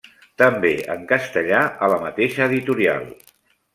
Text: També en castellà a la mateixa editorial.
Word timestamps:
També 0.41 0.69
en 0.93 1.03
castellà 1.11 1.59
a 1.85 1.91
la 1.95 1.99
mateixa 2.07 2.51
editorial. 2.51 3.07